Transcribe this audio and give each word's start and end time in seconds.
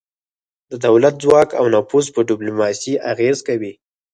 د 0.71 0.73
دولت 0.85 1.15
ځواک 1.23 1.49
او 1.59 1.65
نفوذ 1.75 2.05
په 2.15 2.21
ډیپلوماسي 2.29 2.93
اغیزه 3.11 3.41
کوي 3.47 3.73